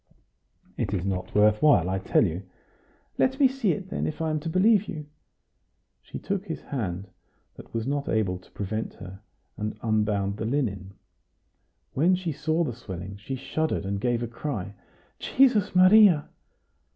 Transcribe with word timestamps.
"It 0.77 0.95
is 0.95 1.05
not 1.05 1.35
worth 1.35 1.61
while, 1.61 1.87
I 1.87 1.99
tell 1.99 2.25
you." 2.25 2.41
"Let 3.19 3.39
me 3.39 3.47
see 3.47 3.71
it 3.73 3.91
then, 3.91 4.07
if 4.07 4.19
I 4.19 4.31
am 4.31 4.39
to 4.39 4.49
believe 4.49 4.87
you." 4.87 5.05
She 6.01 6.17
took 6.17 6.43
his 6.47 6.59
hand, 6.63 7.07
that 7.53 7.71
was 7.71 7.85
not 7.85 8.09
able 8.09 8.39
to 8.39 8.49
prevent 8.49 8.95
her, 8.95 9.19
and 9.57 9.77
unbound 9.83 10.37
the 10.37 10.45
linen. 10.45 10.95
When 11.93 12.15
she 12.15 12.31
saw 12.31 12.63
the 12.63 12.73
swelling, 12.73 13.17
she 13.17 13.35
shuddered, 13.35 13.85
and 13.85 14.01
gave 14.01 14.23
a 14.23 14.27
cry: 14.27 14.73
"Jesus 15.19 15.75
Maria!" 15.75 16.27